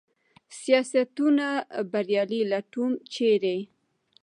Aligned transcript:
سیاستونه 0.61 1.47
بریالي 1.91 2.41
لټوم، 2.51 2.91
چېرې؟ 3.13 3.57